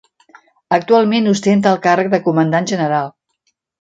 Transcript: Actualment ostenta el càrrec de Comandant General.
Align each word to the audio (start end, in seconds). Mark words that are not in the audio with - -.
Actualment 0.77 1.29
ostenta 1.33 1.73
el 1.73 1.79
càrrec 1.85 2.09
de 2.15 2.21
Comandant 2.29 2.71
General. 2.73 3.13